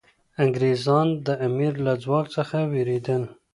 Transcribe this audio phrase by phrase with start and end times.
[0.43, 3.23] انګریزان د امیر له ځواک څخه ویرېدل.